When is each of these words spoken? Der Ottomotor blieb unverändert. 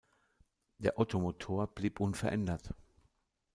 Der 0.79 0.97
Ottomotor 0.97 1.67
blieb 1.75 1.99
unverändert. 1.99 2.73